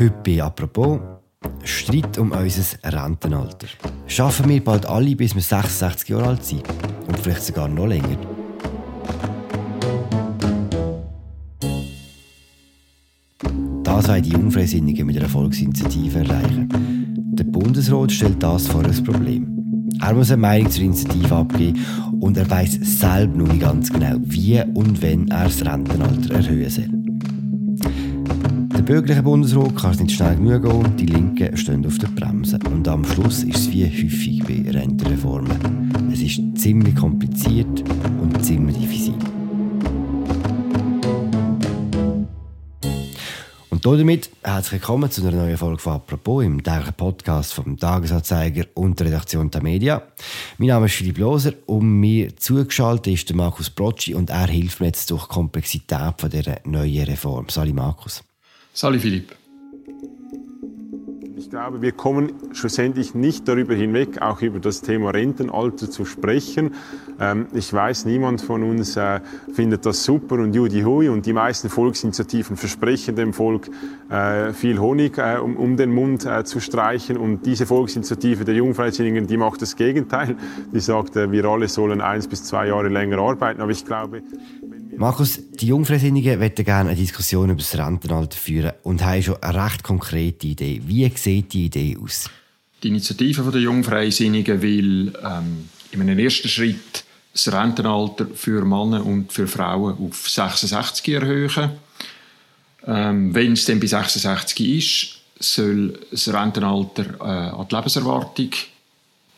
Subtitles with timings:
[0.00, 1.00] Heute bei «Apropos»
[1.64, 3.66] Streit um unser Rentenalter.
[4.06, 6.62] Schaffen wir bald alle, bis wir 66 Jahre alt sind?
[7.08, 8.16] Und vielleicht sogar noch länger?
[13.82, 16.68] Das wollen die Jungfreisinnigen mit einer Volksinitiative erreichen.
[17.32, 19.88] Der Bundesrat stellt das vor ein Problem.
[20.00, 21.84] Er muss eine Meinung zur Initiative abgeben
[22.20, 26.70] und er weiß selber noch nicht ganz genau, wie und wenn er das Rentenalter erhöhen
[26.70, 26.97] soll.
[28.88, 32.58] Der bürgerliche Bundesrat kann es nicht schnell genug gehen, die Linken stehen auf der Bremse.
[32.72, 36.10] Und am Schluss ist es wie häufig bei Rentenreformen.
[36.10, 37.84] Es ist ziemlich kompliziert
[38.18, 39.12] und ziemlich diffizil.
[43.68, 48.64] Und damit herzlich willkommen zu einer neuen Folge von «Apropos» im täglichen Podcast vom Tagesanzeiger
[48.72, 50.02] und der Redaktion der Media.
[50.56, 54.80] Mein Name ist Philipp Loser und mir zugeschaltet ist der Markus Brocci und er hilft
[54.80, 57.50] mir jetzt durch die Komplexität von dieser neuen Reform.
[57.50, 58.22] Sali Markus.
[58.72, 59.34] Sali Philipp.
[61.48, 66.74] Ich glaube, wir kommen schlussendlich nicht darüber hinweg, auch über das Thema Rentenalter zu sprechen.
[67.18, 69.20] Ähm, ich weiß, niemand von uns äh,
[69.54, 73.70] findet das super und Judy Hui und die meisten Volksinitiativen versprechen dem Volk
[74.10, 79.36] äh, viel Honig äh, um, den Mund zu streichen und diese Volksinitiative der Jungfreisinnigen, die
[79.36, 80.36] macht das Gegenteil.
[80.72, 83.60] Die sagt, wir alle sollen eins bis zwei Jahre länger arbeiten.
[83.60, 84.22] Aber ich glaube,
[84.98, 89.64] Markus, die Jungfreisinnigen möchten gerne eine Diskussion über das Rentenalter führen und haben schon eine
[89.64, 90.82] recht konkrete Idee.
[90.84, 92.28] Wie sieht die Idee aus?
[92.82, 99.32] Die Initiative der Jungfreisinnigen will ähm, in einem ersten Schritt das Rentenalter für Männer und
[99.32, 101.70] für Frauen auf 66 erhöhen.
[102.84, 108.50] Ähm, Wenn es dann bei 66 ist, soll das Rentenalter äh, an die Lebenserwartung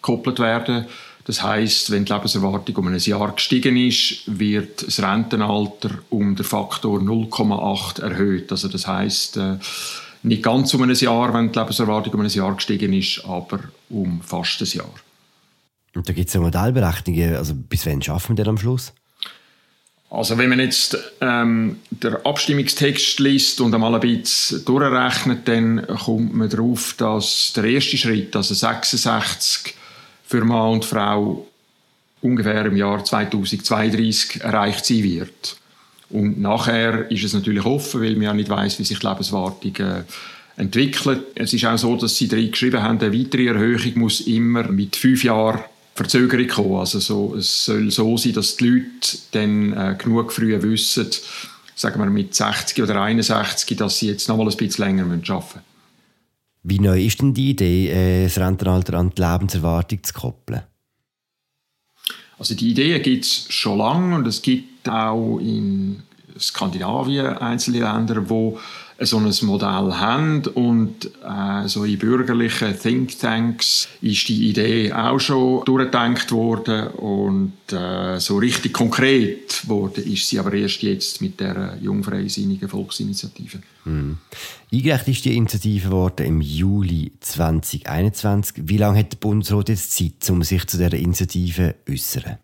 [0.01, 0.87] gekoppelt werden.
[1.31, 6.45] Das heißt, wenn die Lebenserwartung um ein Jahr gestiegen ist, wird das Rentenalter um den
[6.45, 8.51] Faktor 0,8 erhöht.
[8.51, 9.59] Also das heißt äh,
[10.25, 14.21] nicht ganz um ein Jahr, wenn die Lebenserwartung um ein Jahr gestiegen ist, aber um
[14.23, 14.93] fast ein Jahr.
[15.95, 17.37] Und da gibt es eine Modellberechnungen.
[17.37, 18.93] Also bis wann schaffen wir denn am Schluss?
[20.11, 26.35] Also wenn man jetzt ähm, den Abstimmungstext liest und einmal ein bisschen durchrechnet, dann kommt
[26.35, 29.77] man darauf, dass der erste Schritt, also 66
[30.31, 31.45] für Mann und Frau
[32.23, 35.57] ungefähr im Jahr 2032 erreicht sein wird.
[36.09, 39.75] Und nachher ist es natürlich offen, weil man ja nicht weiß, wie sich die Lebenserwartung
[39.77, 40.03] äh,
[40.57, 41.23] entwickelt.
[41.35, 44.95] Es ist auch so, dass sie drin geschrieben haben, eine weitere Erhöhung muss immer mit
[44.95, 45.65] fünf Jahren
[45.97, 46.77] Verzögerung kommen.
[46.77, 51.09] Also so, es soll so sein, dass die Leute dann äh, genug früh wissen,
[51.75, 55.23] sagen wir mit 60 oder 61, dass sie jetzt noch mal ein bisschen länger arbeiten
[55.23, 55.70] müssen.
[56.63, 60.63] Wie neu ist denn die Idee, äh, das Rentenalter an die Lebenserwartung zu koppeln?
[62.39, 66.03] Also die Idee gibt es schon lange und es gibt auch in
[66.39, 68.59] Skandinavien einzelne Länder, wo
[69.01, 75.65] so ein Modell haben und äh, so in bürgerlichen Thinktanks ist die Idee auch schon
[75.65, 81.79] durchgedacht worden und äh, so richtig konkret worden ist sie aber erst jetzt mit der
[81.81, 83.61] jungfreisinnigen Volksinitiative.
[83.85, 84.19] Hm.
[84.73, 88.65] Eingereicht ist die Initiative worden im Juli 2021.
[88.67, 92.39] Wie lange hat der Bundesrat jetzt Zeit, um sich zu dieser Initiative zu äußern?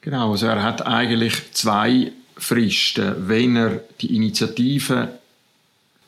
[0.00, 3.28] Genau, also er hat eigentlich zwei Fristen.
[3.28, 5.17] Wenn er die Initiative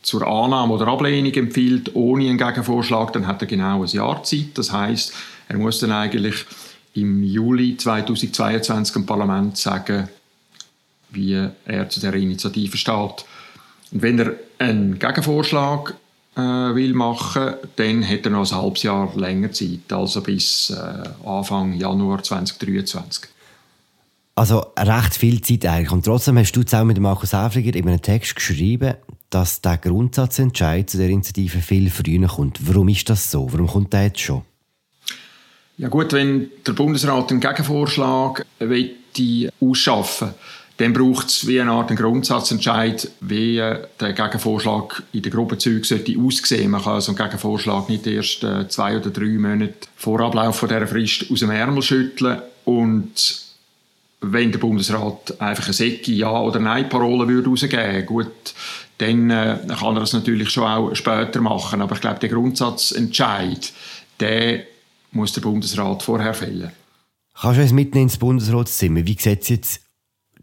[0.03, 4.51] zur Annahme oder Ablehnung empfiehlt, ohne einen Gegenvorschlag, dann hat er genau ein Jahr Zeit.
[4.55, 5.13] Das heißt,
[5.49, 6.45] er muss dann eigentlich
[6.95, 10.09] im Juli 2022 im Parlament sagen,
[11.11, 13.25] wie er zu der Initiative steht.
[13.93, 15.95] Und wenn er einen Gegenvorschlag
[16.37, 21.27] äh, will machen, dann hat er noch ein halbes Jahr länger Zeit, also bis äh,
[21.29, 23.29] Anfang Januar 2023.
[24.37, 25.91] Also recht viel Zeit eigentlich.
[25.91, 28.95] Und trotzdem hast du zusammen mit Markus Häfliger in einem Text geschrieben,
[29.31, 32.59] dass der Grundsatzentscheid zu der Initiative viel früher kommt.
[32.69, 33.51] Warum ist das so?
[33.53, 34.43] Warum kommt der jetzt schon?
[35.79, 40.35] Ja gut, wenn der Bundesrat einen Gegenvorschlag möchte ausschaffen
[40.81, 46.71] dann braucht es wie eine Art Grundsatzentscheid, wie der Gegenvorschlag in der Gruppenzüge sollte aussehen.
[46.71, 50.87] Man kann so einen Gegenvorschlag nicht erst äh, zwei oder drei Monate vor Ablauf dieser
[50.87, 53.43] Frist aus dem Ärmel schütteln und
[54.23, 58.55] wenn der Bundesrat einfach eine Säcke Ja- oder Nein-Parole würde rausgeben gut,
[59.01, 61.81] dann äh, kann er das natürlich schon auch später machen.
[61.81, 63.73] Aber ich glaube, der Grundsatzentscheid,
[64.19, 64.65] der
[65.13, 66.71] muss der Bundesrat vorher fällen.
[67.41, 69.07] Kannst du uns mitnehmen ins Bundesratszimmer?
[69.07, 69.81] Wie sieht es jetzt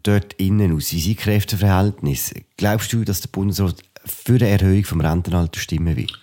[0.02, 0.92] dort innen aus?
[0.92, 2.42] Wie sind Kräfteverhältnisse?
[2.56, 6.18] Glaubst du, dass der Bundesrat für eine Erhöhung vom Rentenalter stimmen wird?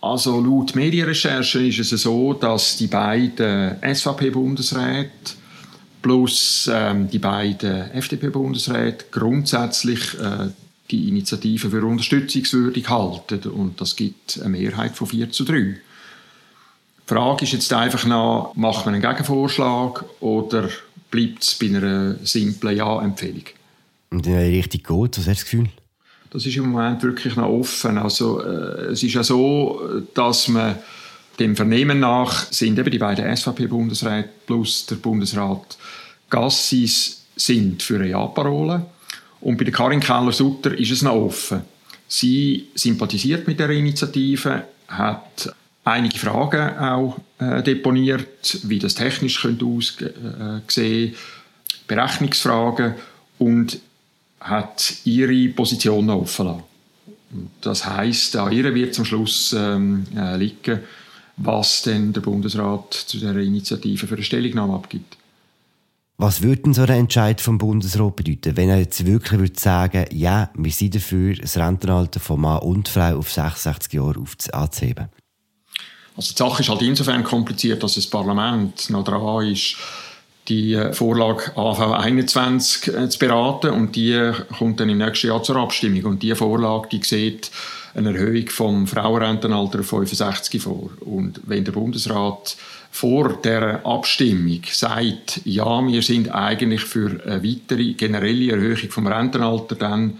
[0.00, 5.10] Also laut Medienrecherchen ist es so, dass die beiden SVP-Bundesräte
[6.00, 10.48] plus ähm, die beiden FDP-Bundesräte grundsätzlich äh,
[10.90, 13.50] die Initiative für unterstützungswürdig halten.
[13.50, 15.54] Und das gibt eine Mehrheit von 4 zu 3.
[15.58, 15.78] Die
[17.06, 20.68] Frage ist jetzt einfach noch, macht man einen Gegenvorschlag oder
[21.10, 23.44] bleibt es bei einer simplen Ja-Empfehlung?
[24.10, 25.68] Und in welche Richtung geht Was hast du das Gefühl?
[26.30, 27.96] Das ist im Moment wirklich noch offen.
[27.96, 29.80] Also, äh, es ist ja so,
[30.14, 30.76] dass man
[31.38, 35.78] dem Vernehmen nach sind eben die beiden SVP-Bundesräte plus der Bundesrat
[36.28, 38.86] Gassis sind für eine Ja-Parole.
[39.40, 41.62] Und bei der Karin Keller-Sutter ist es noch offen.
[42.08, 45.54] Sie sympathisiert mit der Initiative, hat
[45.84, 51.14] einige Fragen auch äh, deponiert, wie das technisch könnte aussehen,
[51.86, 52.94] Berechnungsfragen
[53.38, 53.78] und
[54.40, 56.62] hat ihre Position noch offen lassen.
[57.60, 60.80] Das heißt, an ihr wird zum Schluss ähm, äh, liegen,
[61.36, 65.16] was denn der Bundesrat zu der Initiative für eine Stellungnahme abgibt.
[66.20, 70.04] Was würde denn so ein Entscheid vom Bundesrat bedeuten, wenn er jetzt wirklich würde sagen,
[70.12, 75.10] ja, wir sind dafür, das Rentenalter von Mann und Frau auf 66 Jahre anzuheben?
[76.16, 79.76] Also die Sache ist halt insofern kompliziert, dass das Parlament noch dran ist,
[80.48, 85.44] die äh, Vorlage AV 21 äh, zu beraten und die kommt dann im nächsten Jahr
[85.44, 87.52] zur Abstimmung und die Vorlage, die sieht
[87.94, 90.90] eine Erhöhung vom Frauenrentenalter auf 65 vor.
[91.00, 92.56] Und wenn der Bundesrat
[92.90, 99.76] vor der Abstimmung sagt, ja, wir sind eigentlich für eine weitere generelle Erhöhung vom Rentenalter,
[99.76, 100.18] dann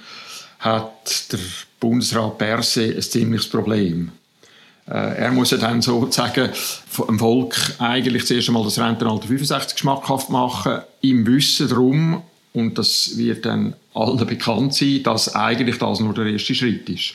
[0.60, 1.38] hat der
[1.80, 4.12] Bundesrat per se ein ziemliches Problem.
[4.86, 6.50] Äh, er muss ja dann sozusagen
[7.08, 12.22] dem Volk eigentlich zuerst einmal das Rentenalter 65 schmackhaft machen, im Wissen darum,
[12.54, 17.14] und das wird dann allen bekannt sein, dass eigentlich das nur der erste Schritt ist.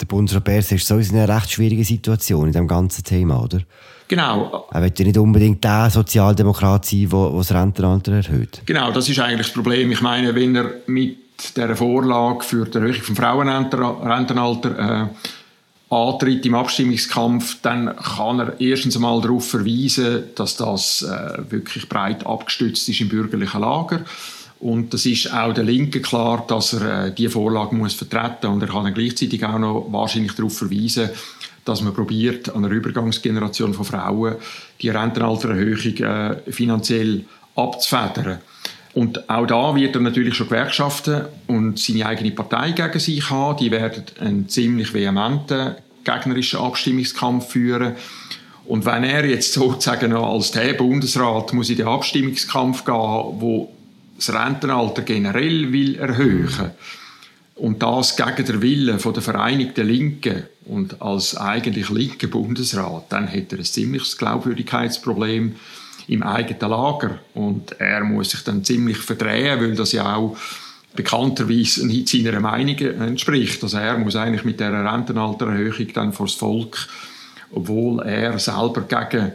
[0.00, 3.60] Der Berse ist sowieso in einer recht schwierigen Situation in dem ganzen Thema, oder?
[4.08, 4.66] Genau.
[4.72, 8.62] Er wird ja nicht unbedingt der Sozialdemokrat sein, der das Rentenalter erhöht.
[8.66, 9.92] Genau, das ist eigentlich das Problem.
[9.92, 11.16] Ich meine, wenn er mit
[11.56, 18.96] der Vorlage für die Erhöhung vom Frauenrentenalter äh, antritt im Abstimmungskampf, dann kann er erstens
[18.96, 24.00] einmal darauf verweisen, dass das äh, wirklich breit abgestützt ist im bürgerlichen Lager.
[24.60, 28.62] Und das ist auch der Linke klar, dass er äh, diese Vorlage muss vertreten und
[28.62, 31.08] er kann dann gleichzeitig auch noch wahrscheinlich darauf verweisen,
[31.64, 34.36] dass man probiert, an einer Übergangsgeneration von Frauen
[34.82, 37.24] die Rentenaltererhöhung äh, finanziell
[37.56, 38.38] abzufedern.
[38.92, 43.56] Und auch da wird er natürlich schon Gewerkschaften und seine eigene Partei gegen sich haben.
[43.58, 47.94] Die werden einen ziemlich vehementen gegnerischen Abstimmungskampf führen.
[48.66, 53.70] Und wenn er jetzt sozusagen noch als der Bundesrat muss in den Abstimmungskampf gehen, wo
[54.26, 56.72] das Rentenalter generell will erhöhen
[57.60, 63.26] und das gegen den Willen von der Vereinigten Linken und als eigentlich linker Bundesrat, dann
[63.26, 65.56] hätte er ein ziemliches Glaubwürdigkeitsproblem
[66.08, 67.18] im eigenen Lager.
[67.34, 70.36] Und er muss sich dann ziemlich verdrehen, weil das ja auch
[70.94, 73.62] bekannterweise nicht seiner Meinung entspricht.
[73.62, 76.88] Also er muss eigentlich mit der Rentenaltererhöhung dann vor das Volk,
[77.52, 79.32] obwohl er selber gegen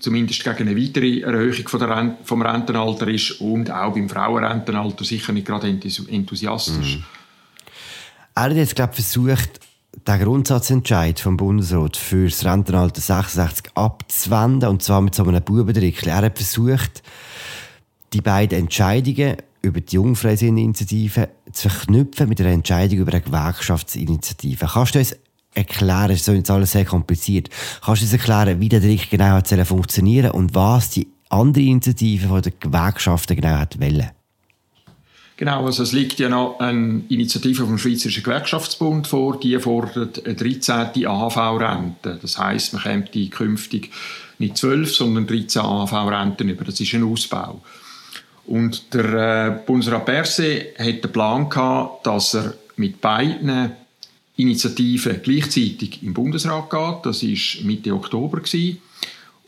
[0.00, 5.04] zumindest gegen eine weitere Erhöhung von der Rent vom Rentenalter ist und auch beim Frauenrentenalter
[5.04, 6.96] sicher nicht gerade enthusiastisch.
[6.96, 7.04] Mhm.
[8.34, 9.60] Er hat jetzt, glaube versucht,
[10.06, 16.08] den Grundsatzentscheid vom Bundesrat für das Rentenalter 66 abzuwenden, und zwar mit so einem Bubendrickel.
[16.08, 17.02] Er hat versucht,
[18.12, 24.68] die beiden Entscheidungen über die Jungfreisinninitiative zu verknüpfen mit einer Entscheidung über eine Gewerkschaftsinitiative.
[24.72, 25.16] Kannst du uns
[25.58, 27.50] erklären, das ist jetzt alles sehr kompliziert,
[27.84, 32.28] kannst du uns erklären, wie der Trick genau hat funktionieren und was die andere Initiative
[32.28, 34.10] von der Gewerkschaften genau hat wollen?
[35.38, 40.34] Genau, also es liegt ja noch eine Initiative vom Schweizerischen Gewerkschaftsbund vor, die fordert eine
[40.34, 41.06] 13.
[41.06, 42.18] AHV-Rente.
[42.20, 43.92] Das heißt, man kommt die künftig
[44.38, 46.64] nicht 12, sondern 13 AHV-Renten über.
[46.64, 47.62] Das ist ein Ausbau.
[48.46, 53.72] Und der äh, Bundesrat Berse hat den Plan gehabt, dass er mit beiden
[54.38, 57.04] Initiativen gleichzeitig im Bundesrat geht.
[57.06, 58.38] Das war Mitte Oktober.
[58.38, 58.78] Gewesen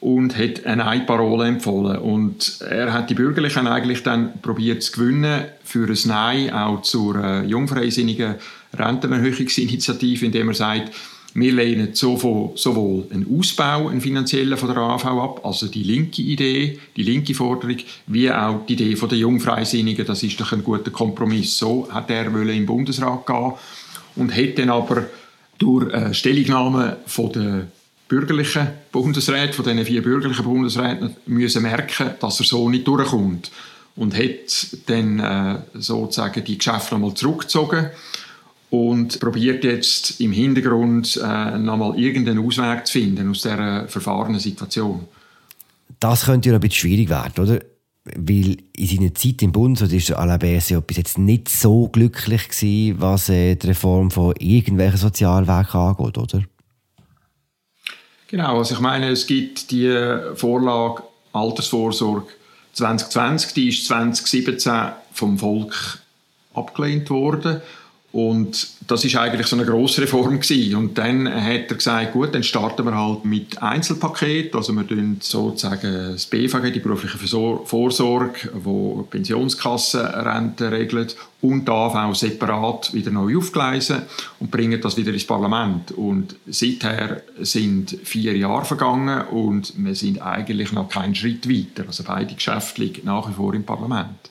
[0.00, 1.98] und hat eine Nein-Parole empfohlen.
[1.98, 7.22] Und er hat die Bürgerlichen eigentlich dann probiert zu gewinnen für ein Nein auch zur
[7.22, 8.36] äh, jungfreisinnigen
[8.74, 10.92] Rentenerhöhungsinitiative, indem er sagt,
[11.32, 16.80] wir lehnen sowohl einen Ausbau, einen finanziellen von der AV ab, also die linke Idee,
[16.96, 17.76] die linke Forderung,
[18.08, 20.04] wie auch die Idee von der Jungfreisinnigen.
[20.06, 21.56] Das ist doch ein guter Kompromiss.
[21.56, 23.52] So hat er im Bundesrat gehen
[24.16, 25.06] und hätte dann aber
[25.58, 27.66] durch eine Stellungnahme von der
[28.08, 33.50] bürgerlichen Bundesräte, von diesen vier bürgerlichen Bundesräten, müssen merken, dass er so nicht durchkommt.
[33.96, 37.90] Und hat dann äh, sozusagen die Geschäfte nochmal zurückgezogen
[38.70, 45.06] und probiert jetzt im Hintergrund äh, nochmal irgendeinen Ausweg zu finden aus dieser verfahrenen Situation.
[45.98, 47.60] Das könnte ja ein bisschen schwierig werden, oder?
[48.04, 53.00] Weil in seiner Zeit im Bund war Alain Berset bis jetzt nicht so glücklich gewesen,
[53.00, 56.42] was äh, die Reform von irgendwelchen Sozialwerken angeht, oder?
[58.28, 59.92] Genau, also ich meine, es gibt die
[60.34, 61.02] Vorlage
[61.32, 62.28] Altersvorsorge
[62.72, 65.98] 2020, die ist 2017 vom Volk
[66.54, 67.60] abgelehnt worden
[68.12, 70.74] und das ist eigentlich so eine grosse Reform gewesen.
[70.74, 75.18] Und dann hat er gesagt, gut, dann starten wir halt mit Einzelpaket, also wir tun
[75.20, 77.16] sozusagen das BVG, die berufliche
[77.64, 84.02] Vorsorge, wo Pensionskassenrente regelt und darf auch separat wieder neu aufgleisen
[84.40, 85.92] und bringen das wieder ins Parlament.
[85.92, 91.86] Und seither sind vier Jahre vergangen und wir sind eigentlich noch keinen Schritt weiter.
[91.86, 94.30] Also beide Geschäfte liegen nach wie vor im Parlament.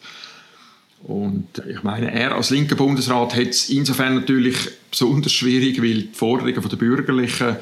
[1.03, 4.57] Und ich meine, er als linker Bundesrat hat es insofern natürlich
[4.91, 7.55] besonders schwierig, weil die Forderungen der Bürgerlichen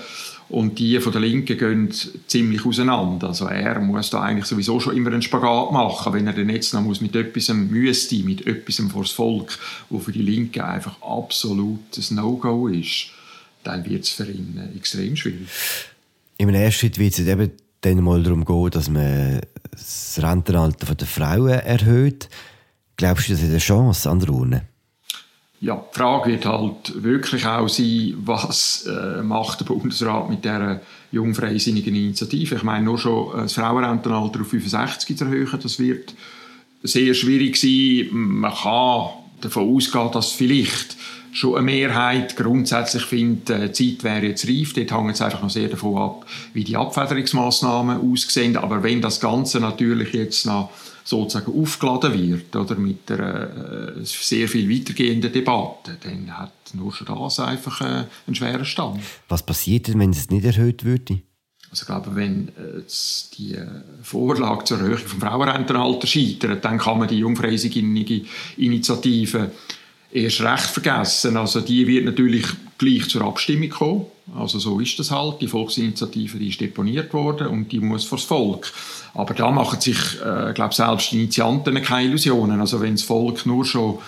[0.50, 1.94] und die von der Linken gehen
[2.28, 3.28] ziemlich auseinander.
[3.28, 6.74] Also er muss da eigentlich sowieso schon immer einen Spagat machen, wenn er dann jetzt
[6.74, 9.58] noch muss mit etwas müsste, mit etwas vor das Volk,
[9.90, 13.08] wo für die Linken einfach absolutes No-Go ist,
[13.64, 15.48] dann wird es für ihn extrem schwierig.
[16.38, 17.52] Im ersten Schritt wird es eben
[17.82, 19.42] dann mal darum gehen, dass man
[19.72, 22.30] das Rentenalter der Frauen erhöht.
[22.98, 24.68] Glaubst du, das ist eine Chance an der Urne?
[25.60, 30.82] Ja, die Frage wird halt wirklich auch sein, was äh, macht der Bundesrat mit dieser
[31.12, 32.56] jungfreisinnigen Initiative?
[32.56, 36.14] Ich meine, nur schon das Frauenrentenalter auf 65 zu erhöhen, das wird
[36.84, 38.10] sehr schwierig sein.
[38.12, 39.10] Man kann
[39.42, 40.96] davon ausgehen, dass vielleicht
[41.32, 44.74] schon eine Mehrheit grundsätzlich findet, äh, die Zeit wäre jetzt reif.
[44.74, 48.58] Dort hängt es einfach noch sehr davon ab, wie die Abfederungsmaßnahmen aussehen.
[48.58, 50.72] Aber wenn das Ganze natürlich jetzt noch
[51.08, 57.08] sozusagen aufgeladen wird oder mit einer äh, sehr viel weitergehenden Debatte, dann hat nur schon
[57.08, 59.00] das einfach äh, einen schweren Stand.
[59.30, 61.22] Was passiert denn, wenn es nicht erhöht würde?
[61.70, 62.82] Also ich glaube, wenn äh,
[63.38, 63.56] die
[64.02, 68.26] Vorlage zur Erhöhung des Frauenrentenalters scheitert, dann kann man die jungfreisinige
[68.58, 69.52] Initiative
[70.12, 71.38] erst recht vergessen.
[71.38, 72.46] Also die wird natürlich
[72.78, 74.06] gleich zur Abstimmung kommen.
[74.36, 75.42] Also so ist das halt.
[75.42, 78.72] Die Volksinitiative die ist deponiert worden und die muss vor das Volk.
[79.14, 82.60] Aber da machen sich, äh, glaube selbst die Initianten keine Illusionen.
[82.60, 84.00] Also wenn das Volk nur schon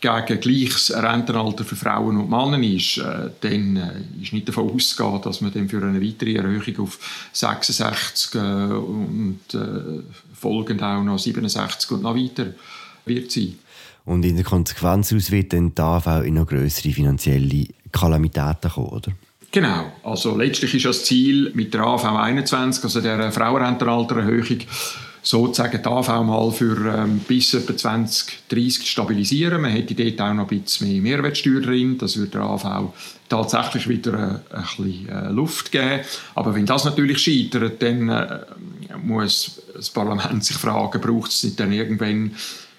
[0.00, 5.22] gegen gleiches Rentenalter für Frauen und Männer ist, äh, dann äh, ist nicht davon auszugehen,
[5.22, 6.98] dass man dann für eine weitere Erhöhung auf
[7.32, 10.02] 66 äh, und äh,
[10.34, 12.48] folgend auch noch 67 und noch weiter
[13.06, 13.58] wird sein.
[14.04, 18.88] Und in der Konsequenz aus wird dann die AV in noch größere finanzielle Kalamitäten kommen,
[18.88, 19.12] oder?
[19.50, 19.92] Genau.
[20.02, 24.58] Also letztlich ist das Ziel mit der AV 21, also der Frauenrentenaltererhöhung,
[25.22, 29.62] sozusagen die AV mal für ähm, bis etwa 2030 zu stabilisieren.
[29.62, 31.96] Man hätte dort auch noch ein bisschen mehr Mehrwertsteuer drin.
[31.98, 32.92] Das würde der AV
[33.28, 36.00] tatsächlich wieder äh, ein bisschen äh, Luft geben.
[36.34, 38.40] Aber wenn das natürlich scheitert, dann äh,
[39.02, 42.32] muss das Parlament sich fragen, braucht es nicht dann irgendwann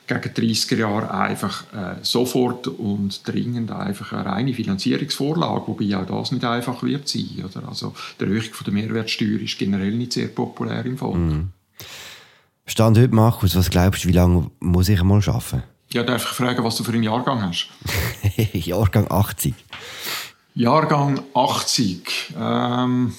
[0.07, 6.31] gegen 30er Jahre einfach äh, sofort und dringend einfach eine reine Finanzierungsvorlage, wobei auch das
[6.31, 7.43] nicht einfach wird sein.
[7.43, 7.67] Oder?
[7.67, 11.15] Also die Erhöhung der Mehrwertsteuer ist generell nicht sehr populär im Volk.
[11.15, 11.49] Mhm.
[12.67, 15.63] Stand heute, Markus, was glaubst du, wie lange muss ich einmal arbeiten?
[15.91, 17.67] Ja, darf ich fragen, was du für einen Jahrgang hast?
[18.53, 19.53] Jahrgang 80.
[20.55, 22.33] Jahrgang 80.
[22.39, 23.13] Ähm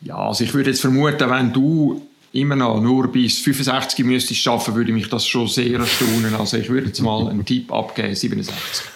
[0.00, 4.40] ja, also ich würde jetzt vermuten, wenn du immer noch nur bis 65 müsste ich
[4.40, 6.34] schaffen, würde mich das schon sehr erstaunen.
[6.34, 8.86] Also ich würde jetzt mal einen Tipp abgeben, 67.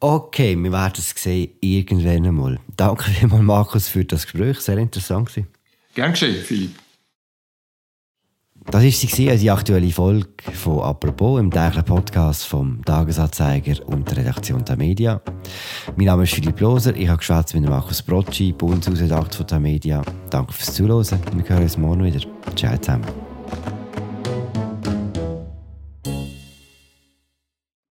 [0.00, 2.60] Okay, wir werden es sehen, irgendwann einmal.
[2.76, 4.60] Danke vielmals, Markus, für das Gespräch.
[4.60, 5.30] Sehr interessant.
[5.94, 6.70] Gern geschehen, Philipp.
[8.70, 14.18] Das war sie, die aktuelle Folge von «Apropos» im täglichen Podcast vom Tagesanzeiger und der
[14.18, 15.22] Redaktion der Media.
[15.96, 20.02] Mein Name ist Philipp Loser, ich habe geschwätzt mit Markus Brocci, Bundeshausredakteur von der Media.
[20.28, 22.20] Danke fürs Zuhören, wir hören uns morgen wieder.
[22.54, 23.27] Ciao zusammen.